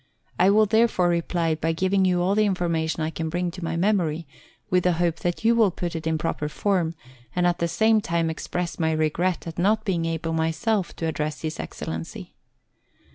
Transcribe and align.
I 0.39 0.49
will 0.49 0.65
therefore 0.65 1.09
reply 1.09 1.53
by 1.53 1.73
giving 1.73 2.05
you 2.05 2.23
all 2.23 2.33
the 2.33 2.47
information 2.47 3.03
I 3.03 3.11
can 3.11 3.29
bring 3.29 3.51
to 3.51 3.63
my 3.63 3.77
memory, 3.77 4.25
with 4.67 4.83
the 4.85 4.93
hope 4.93 5.17
that 5.17 5.45
you 5.45 5.53
will 5.53 5.69
put 5.69 5.95
it 5.95 6.07
in 6.07 6.17
proper 6.17 6.49
form, 6.49 6.95
and 7.35 7.45
at 7.45 7.59
the 7.59 7.67
same 7.67 8.01
time 8.01 8.27
express 8.31 8.79
my 8.79 8.93
regret 8.93 9.45
at 9.45 9.59
not 9.59 9.85
being 9.85 10.05
able 10.05 10.33
myself 10.33 10.95
to 10.95 11.05
address 11.05 11.41
His 11.43 11.59
Excellency. 11.59 12.33